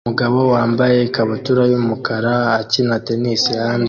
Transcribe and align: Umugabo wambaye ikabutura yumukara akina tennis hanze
Umugabo 0.05 0.39
wambaye 0.53 0.97
ikabutura 1.07 1.61
yumukara 1.71 2.33
akina 2.59 2.95
tennis 3.05 3.43
hanze 3.59 3.79